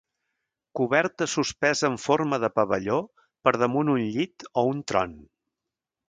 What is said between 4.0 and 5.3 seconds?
llit o un tron.